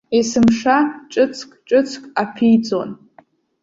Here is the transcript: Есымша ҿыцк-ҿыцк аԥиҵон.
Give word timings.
Есымша 0.17 0.77
ҿыцк-ҿыцк 1.11 2.03
аԥиҵон. 2.21 2.89